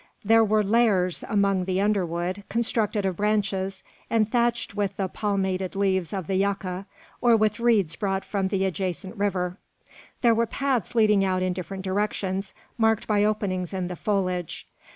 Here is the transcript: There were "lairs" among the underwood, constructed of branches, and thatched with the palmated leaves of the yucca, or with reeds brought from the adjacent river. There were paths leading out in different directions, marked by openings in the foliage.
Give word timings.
There 0.25 0.43
were 0.43 0.63
"lairs" 0.63 1.23
among 1.29 1.65
the 1.65 1.79
underwood, 1.79 2.43
constructed 2.49 3.05
of 3.05 3.17
branches, 3.17 3.83
and 4.09 4.27
thatched 4.27 4.73
with 4.73 4.97
the 4.97 5.07
palmated 5.07 5.75
leaves 5.75 6.11
of 6.11 6.25
the 6.25 6.37
yucca, 6.37 6.87
or 7.21 7.37
with 7.37 7.59
reeds 7.59 7.95
brought 7.95 8.25
from 8.25 8.47
the 8.47 8.65
adjacent 8.65 9.15
river. 9.15 9.57
There 10.23 10.33
were 10.33 10.47
paths 10.47 10.95
leading 10.95 11.23
out 11.23 11.43
in 11.43 11.53
different 11.53 11.83
directions, 11.85 12.55
marked 12.79 13.05
by 13.05 13.23
openings 13.23 13.75
in 13.75 13.89
the 13.89 13.95
foliage. 13.95 14.67